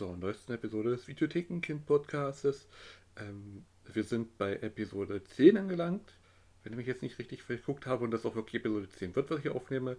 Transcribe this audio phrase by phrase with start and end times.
[0.00, 2.66] zur neuesten Episode des Videothekenkind-Podcastes.
[3.18, 6.14] Ähm, wir sind bei Episode 10 angelangt.
[6.62, 9.30] Wenn ich mich jetzt nicht richtig verguckt habe und das auch wirklich Episode 10 wird,
[9.30, 9.98] was ich aufnehme,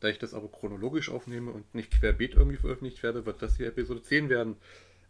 [0.00, 3.66] da ich das aber chronologisch aufnehme und nicht querbeet irgendwie veröffentlicht werde, wird das hier
[3.66, 4.56] Episode 10 werden.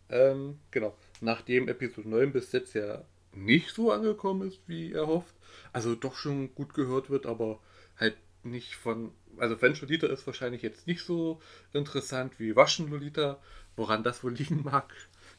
[0.08, 0.98] Ähm, genau.
[1.20, 5.36] Nachdem Episode 9 bis jetzt ja nicht so angekommen ist, wie erhofft,
[5.72, 7.60] also doch schon gut gehört wird, aber
[7.96, 11.40] halt nicht von also French Lolita ist wahrscheinlich jetzt nicht so
[11.72, 13.40] interessant wie Waschen Lolita.
[13.76, 14.92] Woran das wohl liegen mag,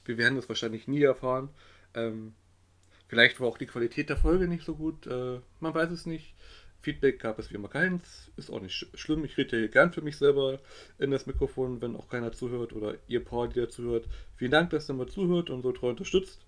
[0.06, 1.50] wir werden es wahrscheinlich nie erfahren.
[1.94, 2.34] Ähm,
[3.08, 6.34] vielleicht war auch die Qualität der Folge nicht so gut, äh, man weiß es nicht.
[6.82, 9.24] Feedback gab es wie immer keins, ist auch nicht schlimm.
[9.24, 10.60] Ich rede hier gern für mich selber
[11.00, 14.06] in das Mikrofon, wenn auch keiner zuhört oder ihr Paar, die zuhört.
[14.36, 16.42] Vielen Dank, dass ihr mal zuhört und so treu unterstützt.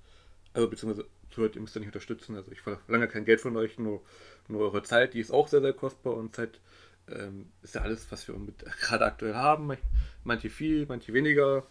[0.51, 2.35] Also beziehungsweise zuhört, ihr müsst ja nicht unterstützen.
[2.35, 4.01] Also ich verlange kein Geld von euch, nur,
[4.49, 6.59] nur eure Zeit, die ist auch sehr, sehr kostbar und Zeit
[7.09, 8.35] ähm, ist ja alles, was wir
[8.81, 9.77] gerade aktuell haben.
[10.23, 11.65] Manche viel, manche weniger,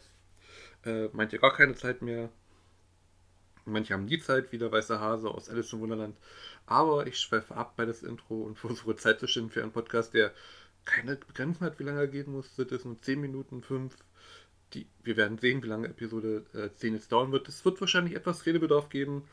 [0.84, 2.30] äh, manche gar keine Zeit mehr.
[3.66, 6.16] Manche haben die Zeit, wie der weiße Hase aus Alice im Wunderland.
[6.66, 10.14] Aber ich schweife ab bei das Intro und versuche Zeit zu schinden für einen Podcast,
[10.14, 10.32] der
[10.84, 12.56] keine Begrenzung hat, wie lange er gehen muss.
[12.56, 13.96] Sind es nur 10 Minuten, 5?
[14.74, 17.48] Die, wir werden sehen, wie lange Episode äh, 10 jetzt dauern wird.
[17.48, 19.26] Es wird wahrscheinlich etwas Redebedarf geben.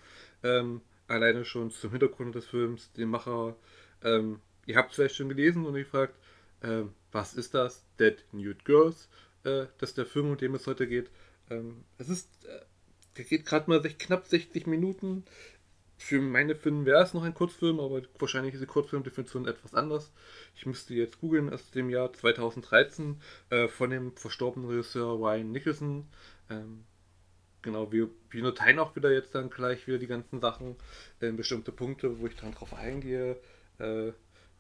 [0.44, 3.56] Ähm, alleine schon zum Hintergrund des Films, dem Macher,
[4.04, 6.16] ähm, ihr habt es vielleicht schon gelesen und ihr fragt,
[6.62, 7.84] äh, was ist das?
[8.00, 9.10] Dead Nude Girls.
[9.44, 11.10] Äh, das ist der Film, um den es heute geht.
[11.50, 12.62] Ähm, es ist, äh,
[13.18, 15.26] der geht gerade mal knapp 60 Minuten.
[15.98, 20.12] Für meine Filme wäre es noch ein Kurzfilm, aber wahrscheinlich ist die Kurzfilmdefinition etwas anders.
[20.56, 26.08] Ich müsste jetzt googeln, aus dem Jahr 2013 äh, von dem verstorbenen Regisseur Ryan Nicholson.
[26.50, 26.86] Ähm,
[27.62, 30.76] genau, wir, wir notieren auch wieder jetzt dann gleich wieder die ganzen Sachen,
[31.20, 33.40] äh, bestimmte Punkte, wo ich dann drauf eingehe.
[33.78, 34.14] Äh,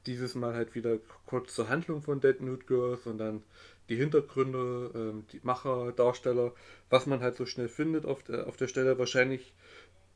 [0.05, 3.43] dieses Mal halt wieder kurz zur Handlung von Dead Nude Girls und dann
[3.89, 6.53] die Hintergründe, ähm, die Macher, Darsteller,
[6.89, 8.97] was man halt so schnell findet auf der, auf der Stelle.
[8.97, 9.53] Wahrscheinlich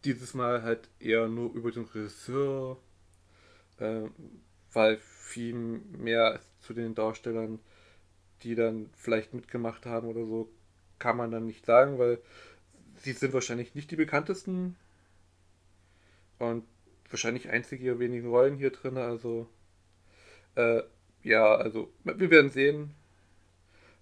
[0.05, 2.77] dieses Mal halt eher nur über den Regisseur,
[3.79, 4.03] äh,
[4.71, 7.59] weil viel mehr zu den Darstellern,
[8.43, 10.49] die dann vielleicht mitgemacht haben oder so,
[10.99, 12.19] kann man dann nicht sagen, weil
[12.97, 14.75] sie sind wahrscheinlich nicht die bekanntesten
[16.39, 16.63] und
[17.09, 19.47] wahrscheinlich einzige wenigen Rollen hier drin, also
[20.55, 20.81] äh,
[21.23, 22.91] ja, also wir werden sehen,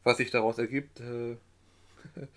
[0.03, 0.99] was sich daraus ergibt.
[0.99, 1.37] Äh,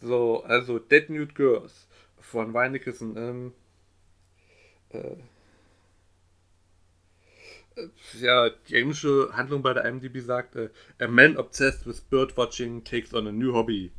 [0.00, 1.86] so, also Dead Nude Girls
[2.18, 3.16] von Weinekissen.
[3.16, 3.52] Ähm,
[4.90, 5.16] äh,
[7.76, 7.88] äh,
[8.20, 13.12] ja, die englische Handlung bei der IMDb sagt, äh, a man obsessed with birdwatching takes
[13.14, 13.90] on a new hobby,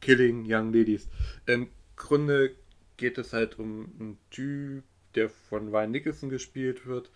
[0.00, 1.08] killing young ladies.
[1.46, 2.54] Im Grunde
[2.96, 4.84] geht es halt um einen Typ,
[5.14, 7.10] der von Ryan Nicholson gespielt wird,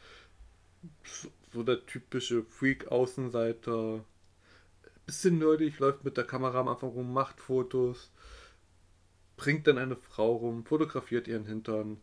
[1.52, 4.04] so der typische Freak-Außenseiter.
[5.06, 8.12] Bisschen nerdig, läuft mit der Kamera am Anfang rum, macht Fotos,
[9.36, 11.98] bringt dann eine Frau rum, fotografiert ihren Hintern.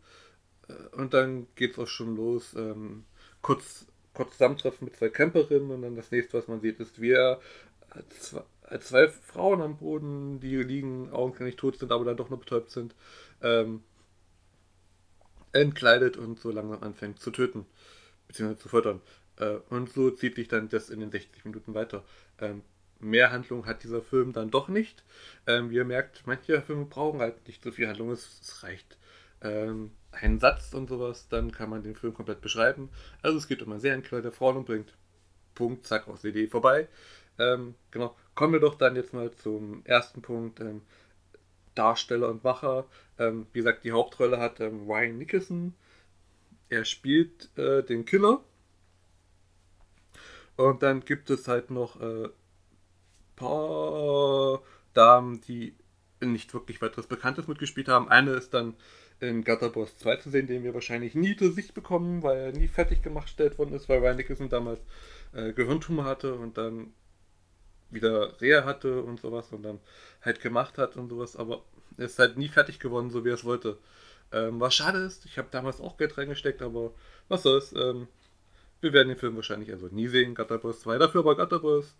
[0.68, 2.54] Äh, und dann geht's auch schon los.
[2.54, 3.04] Ähm,
[3.42, 7.12] kurz, kurz zusammentreffen mit zwei Camperinnen und dann das nächste, was man sieht, ist, wie
[7.12, 7.40] er
[8.18, 8.42] zwei,
[8.78, 12.94] zwei Frauen am Boden, die liegen, augenscheinlich tot sind, aber dann doch noch betäubt sind,
[13.42, 13.82] ähm,
[15.52, 17.66] entkleidet und so langsam anfängt zu töten,
[18.28, 19.00] beziehungsweise zu füttern.
[19.38, 22.04] Äh, und so zieht sich dann das in den 60 Minuten weiter.
[22.40, 22.62] Ähm,
[23.00, 25.04] mehr Handlung hat dieser Film dann doch nicht.
[25.46, 28.10] Ähm, ihr merkt, manche Filme brauchen halt nicht so viel Handlung.
[28.10, 28.98] Es, es reicht
[29.42, 32.88] ähm, ein Satz und sowas, dann kann man den Film komplett beschreiben.
[33.22, 34.94] Also es geht um einen Serienkiller, der Frauen umbringt.
[35.54, 36.88] Punkt, zack, aus der Idee vorbei.
[37.38, 40.60] Ähm, genau, kommen wir doch dann jetzt mal zum ersten Punkt.
[40.60, 40.82] Ähm,
[41.74, 42.86] Darsteller und Macher.
[43.18, 45.74] Ähm, wie gesagt, die Hauptrolle hat ähm, Ryan Nicholson.
[46.68, 48.42] Er spielt äh, den Killer
[50.56, 52.28] und dann gibt es halt noch ein äh,
[53.36, 54.62] paar
[54.94, 55.74] Damen, die
[56.20, 58.08] nicht wirklich weiteres Bekanntes mitgespielt haben.
[58.08, 58.74] Eine ist dann
[59.20, 62.68] in Gutterboss 2 zu sehen, den wir wahrscheinlich nie zu Sicht bekommen, weil er nie
[62.68, 64.80] fertig gemacht worden ist, weil Ryan Nicholson damals
[65.32, 66.92] äh, Gehirntumor hatte und dann
[67.90, 69.78] wieder Reha hatte und sowas und dann
[70.22, 71.62] halt gemacht hat und sowas, aber
[71.96, 73.78] er ist halt nie fertig geworden, so wie er es wollte.
[74.32, 76.92] Ähm, was schade ist, ich habe damals auch Geld reingesteckt, aber
[77.28, 77.72] was soll's.
[77.72, 78.08] Ähm,
[78.80, 80.98] wir werden den Film wahrscheinlich also nie sehen, Gutterbus 2.
[80.98, 81.94] Dafür aber Gutterbus,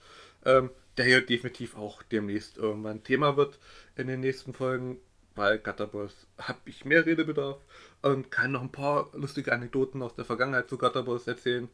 [0.44, 3.58] ähm, der hier definitiv auch demnächst irgendwann Thema wird
[3.96, 4.99] in den nächsten Folgen.
[5.34, 7.58] Bei Gutterbus habe ich mehr Redebedarf
[8.02, 11.69] und kann noch ein paar lustige Anekdoten aus der Vergangenheit zu Gutterbus erzählen.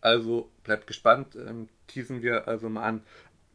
[0.00, 3.02] Also bleibt gespannt, ähm, teasen wir also mal an.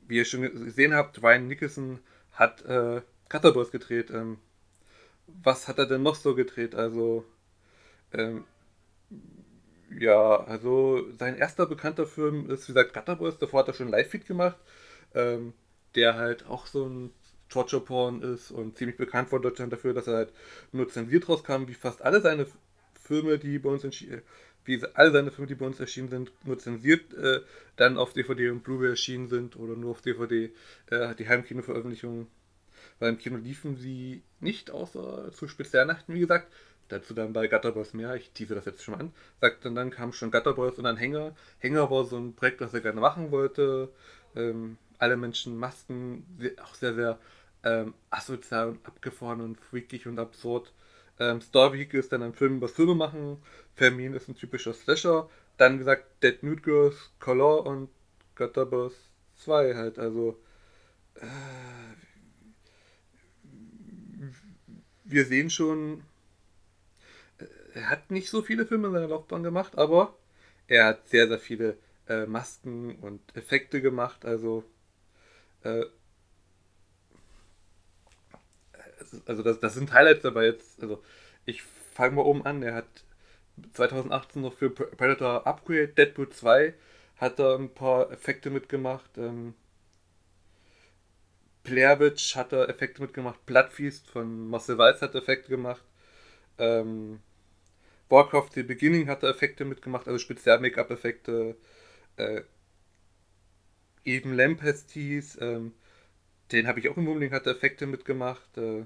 [0.07, 1.99] Wie ihr schon gesehen habt, Ryan Nicholson
[2.31, 4.09] hat äh, Gutterbus gedreht.
[4.11, 4.37] Ähm,
[5.27, 6.75] was hat er denn noch so gedreht?
[6.75, 7.23] Also
[8.11, 8.43] ähm,
[9.99, 13.37] ja, also sein erster bekannter Film ist, wie gesagt, Gutterboys.
[13.37, 14.57] Davor hat er schon Live-Feed gemacht,
[15.13, 15.53] ähm,
[15.95, 17.11] der halt auch so ein
[17.49, 20.33] Torture Porn ist und ziemlich bekannt in Deutschland dafür, dass er halt
[20.71, 22.47] nur zensiert rauskam, wie fast alle seine
[23.03, 24.21] Filme, die bei uns erschienen,
[24.65, 27.41] wie alle seine Filme, die bei uns erschienen sind, nur zensiert äh,
[27.75, 30.51] dann auf DVD und Blu-ray erschienen sind oder nur auf DVD
[30.89, 32.27] äh, die Heimkino-Veröffentlichung.
[32.99, 36.51] Weil im Kino liefen sie nicht, außer zu Spezialnachten, wie gesagt.
[36.89, 39.13] Dazu dann bei Gutter Boys mehr, ich tease das jetzt schon mal an.
[39.41, 41.35] Sagt dann, dann kam schon Gutter Boys und dann Hänger.
[41.59, 43.89] Hänger war so ein Projekt, das er gerne machen wollte.
[44.35, 46.25] Ähm, alle Menschen Masken,
[46.63, 47.19] auch sehr, sehr
[47.63, 50.73] ähm, asozial und abgefahren und freakig und absurd.
[51.19, 53.37] Ähm, Star Vehicle ist dann ein Film über Filme machen.
[53.75, 55.29] Fermin ist ein typischer Slasher.
[55.57, 57.89] Dann, gesagt, Dead Nude Girls, Color und
[58.35, 58.93] Götterbus
[59.35, 59.99] 2 halt.
[59.99, 60.39] Also,
[61.15, 61.25] äh,
[65.03, 66.03] wir sehen schon,
[67.73, 70.17] er hat nicht so viele Filme in seiner Laufbahn gemacht, aber
[70.67, 71.77] er hat sehr, sehr viele
[72.07, 74.25] äh, Masken und Effekte gemacht.
[74.25, 74.63] Also,
[75.63, 75.85] äh,
[79.25, 80.81] also das, das sind Highlights dabei jetzt.
[80.81, 81.03] Also
[81.45, 82.63] ich fange mal oben an.
[82.63, 83.03] Er hat
[83.73, 86.73] 2018 noch für Predator Upgrade, Deadpool 2
[87.17, 89.17] hat er ein paar Effekte mitgemacht.
[89.17, 89.53] Ähm,
[91.63, 93.45] Witch hat er Effekte mitgemacht.
[93.45, 95.83] Bloodfeast von Marcel Weiss hat Effekte gemacht.
[96.57, 97.21] Ähm,
[98.13, 101.55] Warcraft The Beginning hat er Effekte mitgemacht, also Spezial-Make-up-Effekte.
[102.17, 102.41] Äh,
[104.05, 105.73] Even Lampesties, ähm,
[106.51, 108.57] den habe ich auch im Mumbling, hat Effekte mitgemacht.
[108.57, 108.85] Äh,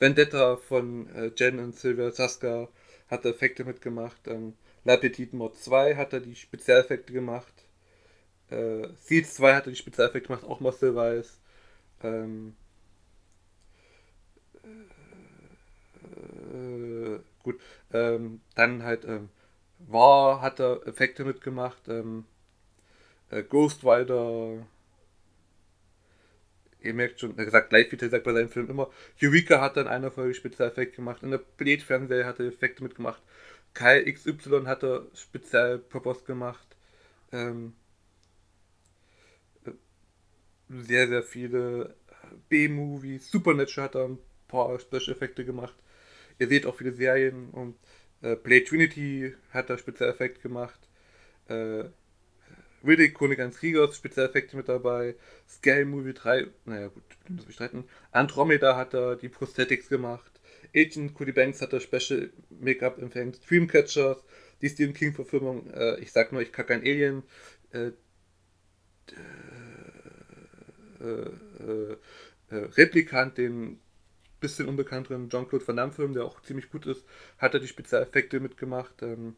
[0.00, 2.68] Vendetta von äh, Jen und Sylvia Saska
[3.08, 4.26] hat Effekte mitgemacht.
[4.26, 4.54] Ähm,
[4.84, 4.98] La
[5.32, 7.54] Mod 2 hat er die Spezialeffekte gemacht.
[8.50, 11.38] Äh, Seeds 2 hat er die Spezialeffekte gemacht, auch Marcel Weiß.
[12.02, 12.56] Ähm,
[16.52, 17.60] äh, gut,
[17.92, 19.28] ähm, dann halt ähm,
[19.78, 21.88] War hat er Effekte mitgemacht.
[21.88, 22.24] Ähm,
[23.30, 24.66] äh, Ghost Rider
[26.84, 28.90] ihr merkt schon, er sagt gleich, wie er sagt bei seinen Filmen immer,
[29.22, 33.22] Eureka hat dann eine Folge Spezialeffekt gemacht, in der Blade-Fernseher hat er Effekte mitgemacht,
[33.72, 36.76] Kyle XY hat er Spezialpropos gemacht,
[37.32, 37.74] ähm,
[40.68, 41.94] sehr, sehr viele
[42.48, 44.18] B-Movies, Supernatural hat er ein
[44.48, 45.74] paar Special-Effekte gemacht,
[46.38, 47.76] ihr seht auch viele Serien und
[48.22, 50.88] äh, Blade Trinity hat er Spezialeffekt gemacht,
[51.48, 51.84] äh,
[52.86, 55.14] Riddick, König eines Kriegers, Spezialeffekte mit dabei.
[55.48, 57.84] Scale Movie 3, naja gut, das bestreiten.
[58.12, 60.40] Andromeda hat er die Prosthetics gemacht.
[60.76, 63.40] Agent Cody Banks hat er Special Make-up empfängt.
[63.48, 64.18] Dreamcatchers,
[64.60, 65.70] die Stephen King-Verfilmung.
[65.70, 67.22] Äh, ich sag nur, ich kacke ein Alien.
[67.72, 67.92] Äh,
[71.00, 71.96] äh, äh,
[72.50, 73.80] äh, Replikant, den
[74.44, 77.02] bisschen unbekannteren Jean-Claude Van Damme-Film, der auch ziemlich gut ist,
[77.38, 79.02] hat er die Spezialeffekte mitgemacht.
[79.02, 79.36] Ähm,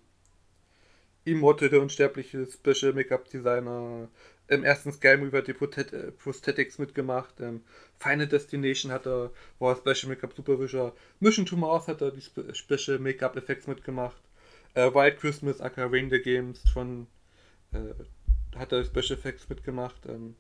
[1.24, 4.08] Immortal, der unsterbliche Special Make-up Designer.
[4.48, 7.40] Im ersten Sky Movie hat die äh, Prosthetics mitgemacht.
[7.40, 7.62] Ähm,
[8.00, 9.30] Final Destination hat er,
[9.60, 10.92] war Special Make-up Supervisor.
[11.20, 14.20] Mission to Mars hat er die Spe Special Make-up Effects mitgemacht.
[14.74, 17.06] Äh, White Christmas, aka Rain the Games von
[17.72, 20.06] äh, hat er Special Effects mitgemacht.
[20.08, 20.34] Ähm,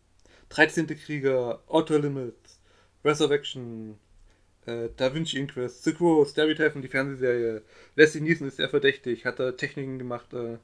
[0.48, 0.86] 13.
[0.88, 2.60] Krieger, Outer Limits,
[3.04, 3.98] Resurrection,
[4.66, 7.62] äh, Da Vinci Inquest, The Crow, Stereotype die Fernsehserie.
[7.94, 10.58] Leslie Nielsen ist sehr verdächtig, hat er Techniken gemacht, äh,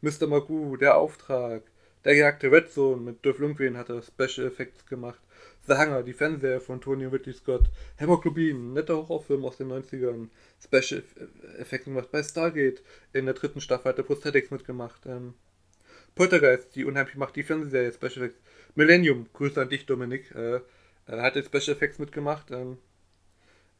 [0.00, 0.26] Mr.
[0.26, 1.62] Magoo, Der Auftrag,
[2.04, 5.20] Der gejagte Red Zone mit Dolph Lundgren hat er Special Effects gemacht.
[5.66, 7.70] The Hunger, die Fernseher von Tony und Ridley Scott.
[7.96, 10.28] Hämoglobin, netter Horrorfilm aus den 90ern.
[10.62, 11.02] Special
[11.58, 12.10] Effects gemacht.
[12.12, 12.82] Bei Stargate
[13.14, 15.06] in der dritten Staffel hat er Prosthetics mitgemacht.
[15.06, 15.32] Ähm,
[16.14, 18.42] Poltergeist, die unheimlich macht, die Fernsehserie, Special Effects.
[18.74, 20.30] Millennium, Grüße an dich, Dominik.
[20.34, 20.60] Äh,
[21.06, 22.50] er hat jetzt Special Effects mitgemacht.
[22.50, 22.76] Ähm,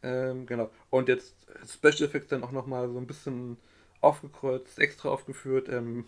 [0.05, 0.71] ähm, genau.
[0.91, 1.35] Und jetzt
[1.67, 3.57] Special Effects dann auch nochmal so ein bisschen
[4.01, 5.69] aufgekreuzt, extra aufgeführt.
[5.71, 6.07] Ähm,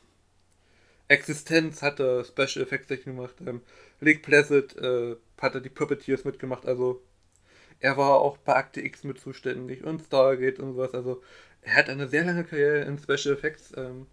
[1.09, 3.37] Existenz hatte Special Effects gemacht.
[3.47, 3.63] Ähm,
[4.01, 6.67] Lake Placid äh, hatte die Puppeteers mitgemacht.
[6.67, 7.03] Also
[7.81, 10.95] er war auch bei Akte X mit zuständig und Stargate und sowas.
[10.95, 11.23] Also
[11.63, 14.07] er hat eine sehr lange Karriere in Special Effects ähm,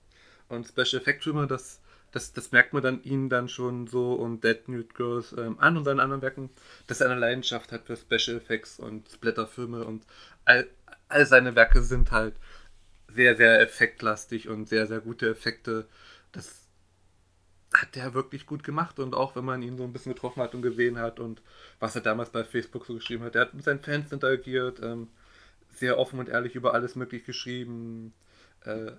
[0.50, 1.48] und Special Effects Filme.
[1.48, 1.82] Das,
[2.13, 5.75] das, das merkt man dann ihnen dann schon so und Dead Nude Girls ähm, an
[5.75, 6.51] und seinen anderen Werken,
[6.88, 10.05] dass er eine Leidenschaft hat für Special Effects und Splatterfilme und
[10.46, 10.67] all,
[11.10, 12.36] all seine Werke sind halt
[13.08, 15.88] sehr, sehr effektlastig und sehr, sehr gute Effekte.
[16.32, 16.67] Das
[17.74, 20.53] hat der wirklich gut gemacht und auch wenn man ihn so ein bisschen getroffen hat
[20.53, 21.41] und gesehen hat und
[21.79, 25.10] was er damals bei Facebook so geschrieben hat, er hat mit seinen Fans interagiert, ähm,
[25.74, 28.13] sehr offen und ehrlich über alles möglich geschrieben.
[28.65, 28.91] Äh,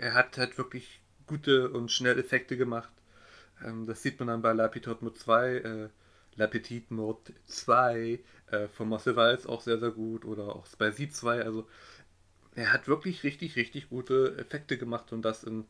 [0.00, 2.90] er hat halt wirklich gute und schnell Effekte gemacht.
[3.64, 5.88] Ähm, das sieht man dann bei La Petite Mode 2, äh,
[6.36, 11.08] La Petite Mode 2 äh, von Marcel Walz auch sehr, sehr gut oder auch Sie
[11.08, 11.42] 2.
[11.42, 11.66] Also
[12.54, 15.66] er hat wirklich richtig, richtig gute Effekte gemacht und das in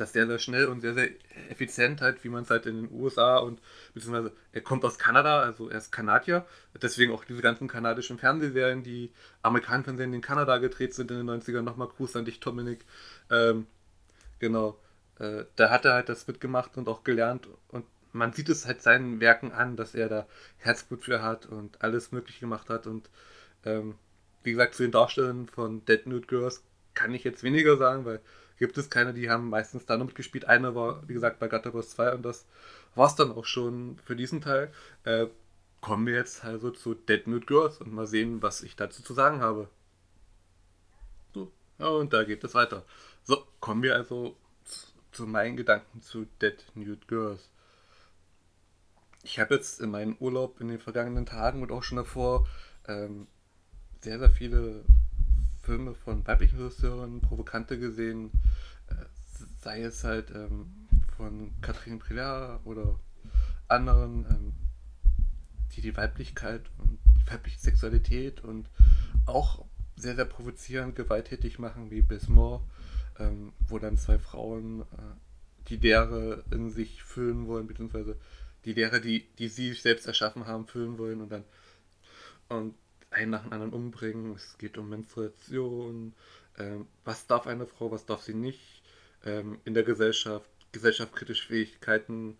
[0.00, 1.10] das sehr, sehr schnell und sehr, sehr
[1.50, 3.60] effizient halt, wie man es halt in den USA und
[3.94, 6.46] beziehungsweise er kommt aus Kanada, also er ist Kanadier,
[6.80, 9.12] deswegen auch diese ganzen kanadischen Fernsehserien, die
[9.42, 12.84] amerikanischen Fernsehen in Kanada gedreht sind in den 90ern, nochmal Gruß an dich, Dominik.
[13.30, 13.66] Ähm,
[14.38, 14.78] genau,
[15.20, 18.82] äh, da hat er halt das mitgemacht und auch gelernt und man sieht es halt
[18.82, 20.26] seinen Werken an, dass er da
[20.58, 23.08] Herzblut für hat und alles möglich gemacht hat und
[23.64, 23.94] ähm,
[24.42, 26.62] wie gesagt, zu den Darstellern von Dead Nude Girls
[26.94, 28.20] kann ich jetzt weniger sagen, weil
[28.58, 30.44] gibt es keine, die haben meistens da noch mitgespielt.
[30.44, 32.46] Eine war, wie gesagt, bei Gatterbus 2 und das
[32.94, 34.72] war es dann auch schon für diesen Teil.
[35.04, 35.26] Äh,
[35.80, 39.14] kommen wir jetzt also zu Dead Nude Girls und mal sehen, was ich dazu zu
[39.14, 39.68] sagen habe.
[41.32, 42.84] So, ja, und da geht es weiter.
[43.24, 44.36] So, kommen wir also
[45.12, 47.50] zu, meinen Gedanken zu Dead Nude Girls.
[49.22, 52.46] Ich habe jetzt in meinem Urlaub in den vergangenen Tagen und auch schon davor
[52.88, 53.26] ähm,
[54.00, 54.84] sehr, sehr viele
[55.62, 58.30] Filme von weiblichen Regisseuren, Provokante gesehen,
[58.88, 58.94] äh,
[59.60, 62.98] sei es halt ähm, von Catherine Prillard oder
[63.68, 64.52] anderen, ähm,
[65.72, 68.68] die die Weiblichkeit und die weibliche Sexualität und
[69.26, 69.64] auch
[69.96, 72.62] sehr, sehr provozierend, gewalttätig machen, wie Bismore,
[73.20, 78.16] ähm, wo dann zwei Frauen äh, die Lehre in sich füllen wollen, beziehungsweise
[78.64, 81.44] die Lehre, die, die sie selbst erschaffen haben, füllen wollen und dann
[82.48, 82.74] und
[83.10, 84.34] einen nach dem anderen umbringen.
[84.34, 86.14] Es geht um Menstruation.
[86.58, 88.82] Ähm, was darf eine Frau, was darf sie nicht
[89.24, 92.36] ähm, in der Gesellschaft, gesellschaftskritische Fähigkeiten.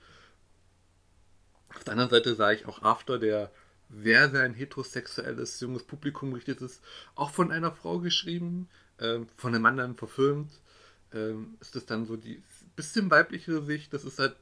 [1.74, 3.50] Auf der anderen Seite sah ich auch After, der
[3.88, 6.80] sehr, sehr ein heterosexuelles junges Publikum richtet ist,
[7.14, 8.68] auch von einer Frau geschrieben,
[9.00, 10.52] ähm, von einem dann verfilmt.
[11.12, 12.42] Ähm, ist das dann so die
[12.76, 14.36] bisschen weibliche Sicht, das ist halt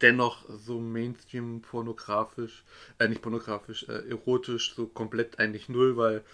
[0.00, 2.64] dennoch so Mainstream pornografisch,
[2.98, 6.24] äh, nicht pornografisch, äh, erotisch, so komplett eigentlich null, weil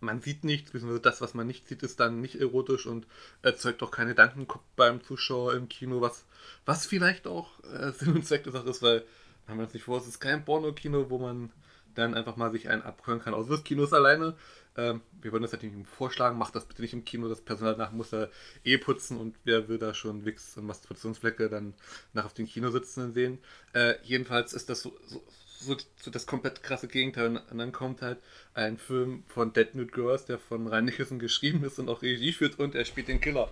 [0.00, 3.06] man sieht nichts, beziehungsweise das, was man nicht sieht, ist dann nicht erotisch und
[3.42, 4.46] erzeugt auch keine Gedanken
[4.76, 6.24] beim Zuschauer im Kino, was,
[6.64, 9.04] was vielleicht auch äh, Sinn und Zweck der Sache ist, weil,
[9.46, 11.50] haben wir uns nicht vor, es ist kein Porno-Kino, wo man
[11.94, 14.34] dann einfach mal sich einen abhören kann, außer das Kino ist alleine.
[14.76, 17.92] Ähm, wir würden das natürlich vorschlagen, macht das bitte nicht im Kino, das Personal nach
[17.92, 18.30] muss er
[18.64, 21.74] eh putzen und wer will da schon Wix und Masturbationsflecke dann
[22.12, 23.38] nach auf den Kinositzen sehen.
[23.74, 25.22] Äh, jedenfalls ist das so, so,
[25.58, 27.36] so, so, das komplett krasse Gegenteil.
[27.50, 28.18] Und dann kommt halt
[28.54, 32.32] ein Film von Dead Nude Girls, der von Ryan Nicholson geschrieben ist und auch Regie
[32.32, 33.50] führt und er spielt den Killer,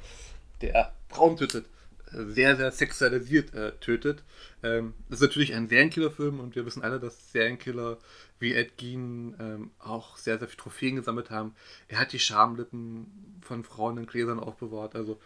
[0.63, 1.67] der Frauen tötet
[2.13, 4.23] sehr, sehr sexualisiert äh, tötet.
[4.63, 7.99] Ähm, das ist natürlich ein Serienkiller-Film und wir wissen alle, dass Serienkiller
[8.39, 11.55] wie Ed Gein ähm, auch sehr, sehr viele Trophäen gesammelt haben.
[11.89, 14.95] Er hat die Schamlippen von Frauen in Gläsern aufbewahrt.
[14.95, 15.21] Also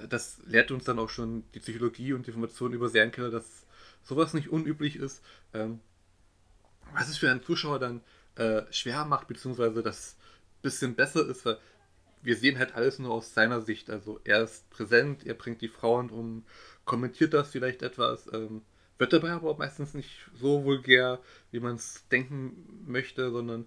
[0.00, 3.66] äh, das lehrt uns dann auch schon die Psychologie und die Information über Serienkiller, dass
[4.02, 5.22] sowas nicht unüblich ist.
[5.54, 5.80] Ähm,
[6.92, 8.00] was es für einen Zuschauer dann
[8.36, 10.16] äh, schwer macht, beziehungsweise das
[10.62, 11.58] bisschen besser ist, weil
[12.22, 13.90] wir sehen halt alles nur aus seiner Sicht.
[13.90, 16.44] Also er ist präsent, er bringt die Frauen um,
[16.84, 18.62] kommentiert das vielleicht etwas, ähm,
[18.98, 21.20] wird dabei aber meistens nicht so vulgär,
[21.52, 23.66] wie man es denken möchte, sondern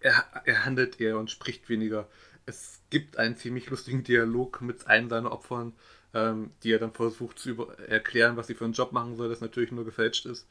[0.00, 2.08] er, er handelt eher und spricht weniger.
[2.46, 5.72] Es gibt einen ziemlich lustigen Dialog mit einem seiner Opfern,
[6.14, 9.40] ähm, die er dann versucht zu erklären, was sie für einen Job machen soll, das
[9.40, 10.46] natürlich nur gefälscht ist.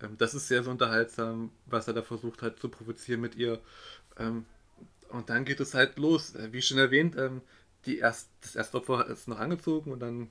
[0.00, 3.60] Ähm, das ist sehr, sehr unterhaltsam, was er da versucht hat zu provozieren mit ihr.
[4.18, 4.46] Ähm,
[5.12, 6.34] und dann geht es halt los.
[6.34, 7.42] Äh, wie schon erwähnt, ähm,
[7.86, 10.30] die erst, das erste Opfer ist noch angezogen und dann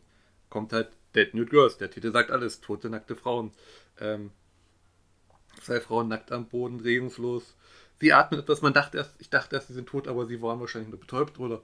[0.50, 1.77] kommt halt Dead Nude Girls.
[1.77, 2.61] Der Titel sagt alles.
[2.61, 3.51] Tote, nackte Frauen.
[4.00, 4.31] Ähm,
[5.61, 7.55] zwei Frauen nackt am Boden, regungslos.
[8.00, 8.61] Sie atmen etwas.
[8.61, 11.39] Man dachte erst, ich dachte erst, sie sind tot, aber sie waren wahrscheinlich nur betäubt
[11.39, 11.61] oder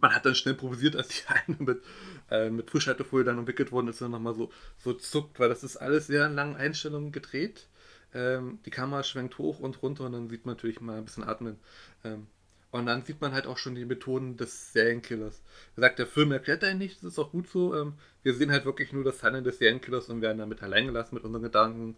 [0.00, 1.82] man hat dann schnell improvisiert, als die eine mit,
[2.30, 5.76] äh, mit Frischhaltefolie dann umwickelt worden ist und nochmal so, so zuckt, weil das ist
[5.76, 7.68] alles sehr in langen Einstellungen gedreht.
[8.14, 11.24] Ähm, die Kamera schwenkt hoch und runter und dann sieht man natürlich mal ein bisschen
[11.24, 11.58] atmen.
[12.04, 12.26] Ähm,
[12.70, 15.42] und dann sieht man halt auch schon die Methoden des Serienkillers.
[15.76, 17.74] Er sagt, der Film erklärt einen nicht, das ist auch gut so.
[17.74, 21.16] Ähm, wir sehen halt wirklich nur das Handeln des Serienkillers und werden damit allein gelassen
[21.16, 21.96] mit unseren Gedanken,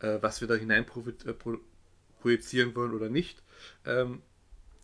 [0.00, 0.86] äh, was wir da hinein
[1.26, 1.34] äh,
[2.20, 3.42] projizieren wollen oder nicht.
[3.84, 4.22] Ähm,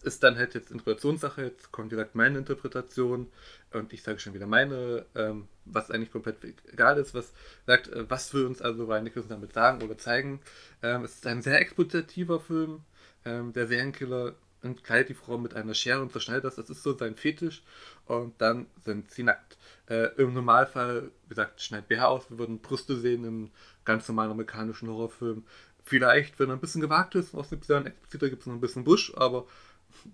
[0.02, 1.42] ist dann halt jetzt Interpretationssache.
[1.42, 3.30] Jetzt kommt, wie gesagt, meine Interpretation
[3.72, 6.36] und ich sage schon wieder meine, ähm, was eigentlich komplett
[6.72, 7.32] egal ist, was
[7.66, 10.40] sagt, äh, was will uns also Ryan Nicholson damit sagen oder zeigen.
[10.82, 12.80] Ähm, es ist ein sehr explotativer Film.
[13.24, 16.56] Ähm, der Serienkiller entkleidet die Frau mit einer Schere und zerschneidet das.
[16.56, 17.62] Das ist so sein Fetisch.
[18.06, 19.56] Und dann sind sie nackt.
[19.88, 22.30] Äh, Im Normalfall, wie gesagt, schneidet BH aus.
[22.30, 23.50] Wir würden Brüste sehen im
[23.84, 25.44] ganz normalen amerikanischen Horrorfilm.
[25.82, 28.60] Vielleicht, wenn er ein bisschen gewagt ist, aus den Jahren expliziter gibt es noch ein
[28.60, 29.46] bisschen Busch, aber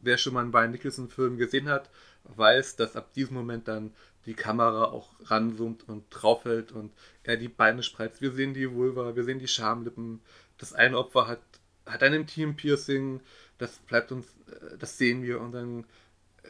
[0.02, 1.90] wer schon mal einen Brian Nicholson-Film gesehen hat,
[2.25, 3.92] weiß, dass ab diesem Moment dann
[4.26, 6.92] die Kamera auch ranzoomt und draufhält und
[7.23, 8.21] er die Beine spreizt.
[8.21, 10.21] Wir sehen die Vulva, wir sehen die Schamlippen.
[10.59, 11.42] Das eine Opfer hat,
[11.87, 13.21] hat ein Team-Piercing,
[13.59, 15.85] das bleibt uns, äh, das sehen wir und dann
[16.42, 16.49] äh,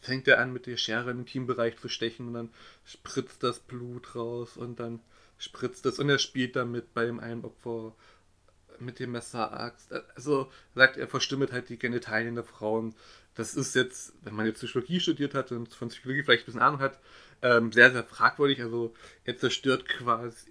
[0.00, 2.50] fängt er an, mit der Schere im Teambereich zu stechen und dann
[2.84, 5.00] spritzt das Blut raus und dann
[5.38, 7.94] spritzt es und er spielt damit bei dem einen Opfer
[8.80, 9.92] mit dem Messer Axt.
[10.14, 12.94] Also sagt er, verstümmelt halt die Genitalien der Frauen.
[13.34, 16.62] Das ist jetzt, wenn man jetzt Psychologie studiert hat und von Psychologie vielleicht ein bisschen
[16.62, 16.98] Ahnung hat,
[17.42, 18.62] ähm, sehr, sehr fragwürdig.
[18.62, 20.50] Also er zerstört quasi,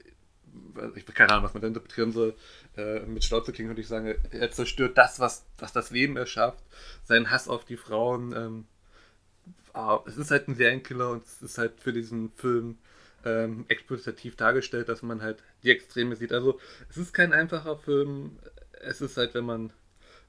[0.96, 2.36] ich habe keine Ahnung, was man da interpretieren soll.
[2.78, 6.16] Äh, mit schlau zu klingen würde ich sagen, er zerstört das, was, was das Leben
[6.18, 6.64] erschafft.
[7.04, 8.34] Sein Hass auf die Frauen.
[8.34, 8.66] Ähm,
[9.74, 12.78] ah, es ist halt ein Serienkiller und es ist halt für diesen Film
[13.26, 16.32] ähm, expositiv dargestellt, dass man halt die Extreme sieht.
[16.32, 18.38] Also es ist kein einfacher Film.
[18.82, 19.74] Es ist halt, wenn man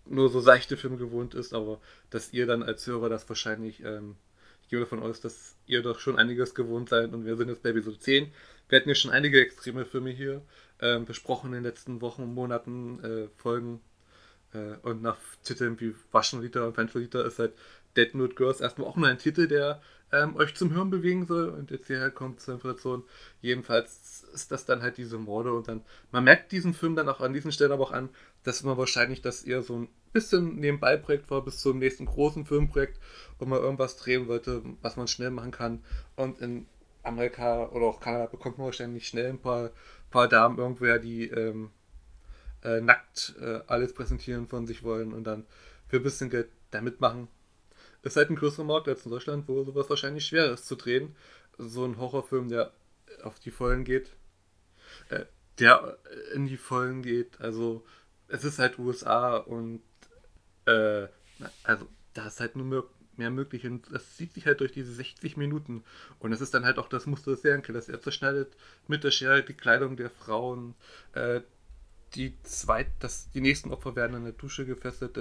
[0.06, 4.16] nur so seichte Filme gewohnt ist, aber dass ihr dann als Hörer das wahrscheinlich, ähm,
[4.62, 7.62] ich gehe davon aus, dass ihr doch schon einiges gewohnt seid und wir sind jetzt
[7.62, 8.32] bei Episode 10.
[8.68, 10.42] Wir hatten ja schon einige extreme Filme hier
[10.80, 13.80] ähm, besprochen in den letzten Wochen, Monaten, äh, Folgen
[14.52, 17.52] äh, und nach Titeln wie Waschen Liter und Venture Liter ist halt
[17.96, 19.82] Dead Note Girls erstmal auch nur ein Titel, der
[20.12, 21.48] ähm, euch zum Hören bewegen soll.
[21.48, 23.04] Und jetzt hierher kommt zur Inflation.
[23.40, 25.52] Jedenfalls ist das dann halt diese Morde.
[25.52, 25.82] Und dann,
[26.12, 28.08] man merkt diesen Film dann auch an diesen Stellen aber auch an,
[28.44, 32.46] dass man wahrscheinlich das eher so ein bisschen nebenbei Projekt war bis zum nächsten großen
[32.46, 33.00] Filmprojekt,
[33.38, 35.84] wo man irgendwas drehen wollte, was man schnell machen kann.
[36.14, 36.66] Und in
[37.02, 39.70] Amerika oder auch Kanada bekommt man wahrscheinlich schnell ein paar,
[40.10, 41.70] paar Damen irgendwoher, die ähm,
[42.62, 45.46] äh, nackt äh, alles präsentieren von sich wollen und dann
[45.88, 47.28] für ein bisschen Geld da mitmachen
[48.06, 51.16] ist halt ein größerer Markt als in Deutschland, wo sowas wahrscheinlich schwer ist zu drehen.
[51.58, 52.72] So ein Horrorfilm, der
[53.22, 54.10] auf die Vollen geht.
[55.08, 55.24] Äh,
[55.58, 55.98] der
[56.34, 57.40] in die Vollen geht.
[57.40, 57.84] Also,
[58.28, 59.82] es ist halt USA und
[60.66, 61.06] äh,
[61.64, 62.84] also da ist halt nur mehr,
[63.16, 65.82] mehr möglich und das zieht sich halt durch diese 60 Minuten.
[66.18, 67.88] Und es ist dann halt auch das Muster des Serienkillers.
[67.88, 68.56] Er zerschneidet
[68.88, 70.74] mit der Schere die Kleidung der Frauen.
[71.12, 71.40] Äh,
[72.14, 75.16] die zweit, das, die nächsten Opfer werden in der Dusche gefesselt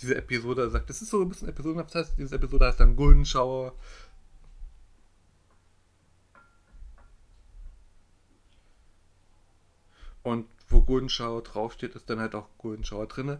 [0.00, 2.96] diese Episode sagt, das ist so ein bisschen episodenhaft, das heißt, diese Episode heißt dann
[2.96, 3.74] Golden Shower.
[10.22, 13.38] Und wo Golden Shower draufsteht, ist dann halt auch Golden Shower drin.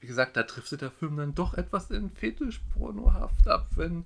[0.00, 4.04] Wie gesagt, da trifft sich der Film dann doch etwas in Fetisch-Pornohaft ab, wenn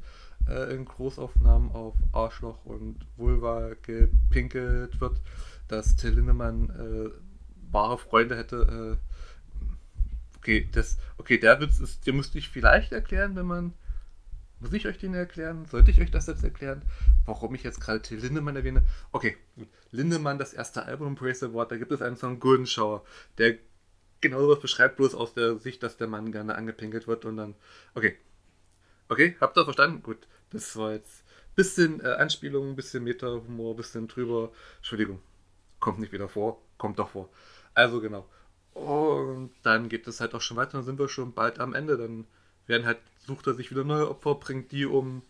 [0.48, 5.20] äh, in Großaufnahmen auf Arschloch und Vulva gepinkelt wird,
[5.68, 7.10] dass Till Lindemann äh,
[7.72, 8.98] wahre Freunde hätte.
[9.00, 9.35] Äh,
[10.46, 13.74] Okay, das, okay, der Witz ist, der müsste ich vielleicht erklären, wenn man.
[14.60, 15.66] Muss ich euch den erklären?
[15.66, 16.82] Sollte ich euch das jetzt erklären?
[17.24, 18.84] Warum ich jetzt gerade Till Lindemann erwähne?
[19.10, 19.36] Okay.
[19.90, 23.04] Lindemann, das erste Album Praise Award, da gibt es einen Song Golden Shower,
[23.38, 23.58] der
[24.20, 27.56] genau das beschreibt, bloß aus der Sicht, dass der Mann gerne angepinkelt wird und dann.
[27.94, 28.16] Okay.
[29.08, 30.00] Okay, habt ihr verstanden?
[30.04, 30.28] Gut.
[30.50, 34.52] Das war jetzt ein bisschen äh, Anspielung, ein bisschen Meta-Humor, ein bisschen drüber.
[34.76, 35.20] Entschuldigung.
[35.80, 36.62] Kommt nicht wieder vor.
[36.78, 37.30] Kommt doch vor.
[37.74, 38.28] Also genau.
[38.76, 41.96] Und dann geht es halt auch schon weiter, dann sind wir schon bald am Ende.
[41.96, 42.26] Dann
[42.66, 45.22] werden halt, sucht er sich wieder neue Opfer, bringt die um,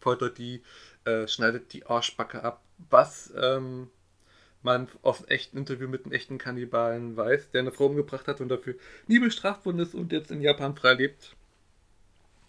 [0.00, 0.62] foltert die,
[1.04, 2.62] äh, schneidet die Arschbacke ab.
[2.90, 3.90] Was ähm,
[4.62, 8.48] man aus echten Interview mit einem echten Kannibalen weiß, der eine Frau umgebracht hat und
[8.48, 8.76] dafür
[9.08, 11.34] nie bestraft worden ist und jetzt in Japan frei lebt.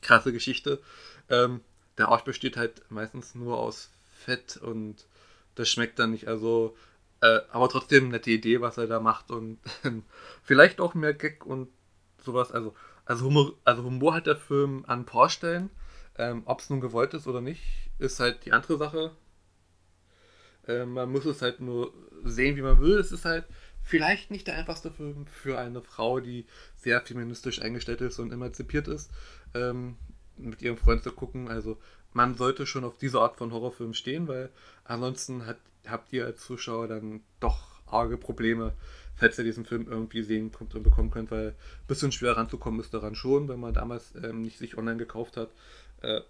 [0.02, 0.80] Krasse Geschichte.
[1.30, 1.62] Ähm,
[1.98, 3.90] der Arsch besteht halt meistens nur aus
[4.20, 5.08] Fett und
[5.56, 6.28] das schmeckt dann nicht.
[6.28, 6.78] Also
[7.26, 9.60] äh, aber trotzdem nette Idee, was er da macht und
[10.44, 11.70] vielleicht auch mehr Gag und
[12.24, 12.52] sowas.
[12.52, 15.70] Also, also, Humor, also Humor hat der Film an paar Stellen.
[16.18, 17.62] Ähm, Ob es nun gewollt ist oder nicht,
[18.00, 19.12] ist halt die andere Sache.
[20.68, 22.98] Ähm, man muss es halt nur sehen, wie man will.
[22.98, 23.46] Es ist halt
[23.84, 28.88] vielleicht nicht der einfachste Film für eine Frau, die sehr feministisch eingestellt ist und emanzipiert
[28.88, 29.12] ist,
[29.54, 29.98] ähm,
[30.38, 31.50] mit ihrem Freund zu gucken.
[31.50, 31.78] Also
[32.16, 34.50] man sollte schon auf diese Art von Horrorfilm stehen, weil
[34.86, 38.74] ansonsten hat habt ihr als Zuschauer dann doch arge Probleme,
[39.16, 42.80] falls ihr diesen Film irgendwie sehen könnt und bekommen könnt, weil ein bisschen schwer ranzukommen
[42.80, 45.52] ist daran schon, wenn man damals ähm, nicht sich online gekauft hat.
[46.02, 46.22] Äh,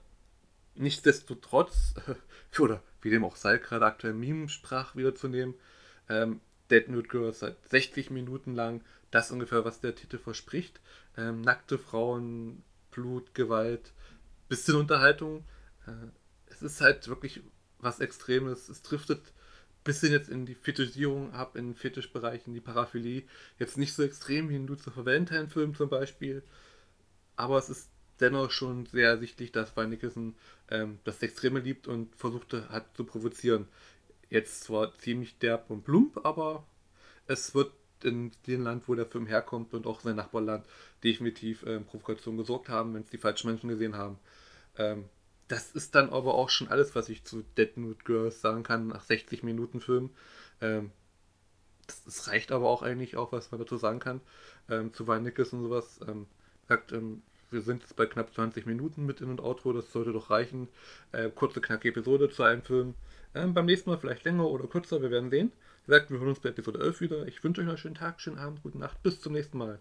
[0.76, 1.94] nichtsdestotrotz,
[2.60, 5.56] oder wie dem auch sei, gerade aktuell Meme-Sprach wiederzunehmen,
[6.10, 10.82] ähm, Dead Nude Girls seit 60 Minuten lang das ungefähr, was der Titel verspricht.
[11.16, 13.94] Ähm, nackte Frauen, Blut, Gewalt,
[14.50, 15.46] bisschen Unterhaltung.
[15.88, 15.92] Äh,
[16.48, 17.42] es ist halt wirklich
[17.80, 18.70] was Extremes.
[18.70, 19.22] Es driftet
[19.86, 23.24] bisschen jetzt in die Fetischisierung ab, in den Fetischbereich, in die Paraphilie.
[23.60, 26.44] Jetzt nicht so extrem wie ein Lucifer Valentine-Film zum Beispiel,
[27.38, 30.36] aber es ist dennoch schon sehr ersichtlich, dass Van Nicholson
[30.70, 33.68] ähm, das Extreme liebt und versuchte hat zu provozieren.
[34.30, 36.66] Jetzt zwar ziemlich derb und plump, aber
[37.28, 37.72] es wird
[38.04, 40.66] in dem Land, wo der Film herkommt und auch sein Nachbarland
[41.04, 44.18] definitiv ähm, Provokation gesorgt haben, wenn es die falschen Menschen gesehen haben.
[44.78, 45.06] Ähm,
[45.48, 48.88] das ist dann aber auch schon alles, was ich zu Dead Nude Girls sagen kann
[48.88, 50.10] nach 60 Minuten Film.
[50.62, 50.92] Ähm,
[51.88, 54.22] das, das, reicht aber auch eigentlich auch, was man dazu sagen kann.
[54.70, 56.00] Ähm, zu Van Nickes und sowas.
[56.08, 56.26] Ähm,
[56.68, 60.12] sagt, ähm, wir sind jetzt bei knapp 20 Minuten mit In- und Outro, das sollte
[60.12, 60.68] doch reichen.
[61.12, 62.96] Äh, kurze, knackige Episode zu einem Film.
[63.36, 65.52] Ähm, beim nächsten Mal vielleicht länger oder kürzer, wir werden sehen.
[65.86, 67.28] Wie gesagt, wir hören uns bei Episode 11 wieder.
[67.28, 69.04] Ich wünsche euch noch einen schönen Tag, schönen Abend, gute Nacht.
[69.04, 69.80] Bis zum nächsten Mal.